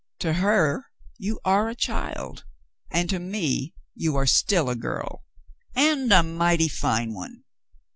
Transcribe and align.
"To 0.21 0.33
her 0.33 0.87
you 1.19 1.39
are 1.45 1.69
a 1.69 1.75
child, 1.75 2.43
and 2.89 3.07
to 3.11 3.19
me 3.19 3.75
you 3.93 4.15
are 4.15 4.25
still 4.25 4.67
a 4.71 4.75
girl, 4.75 5.25
and 5.75 6.11
a 6.11 6.23
mighty 6.23 6.69
fine 6.69 7.13
one." 7.13 7.43